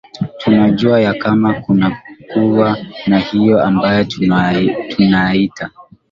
[0.37, 4.03] tunajua ya kama kunakuwa na hiyo ambayo
[4.89, 5.69] tunaita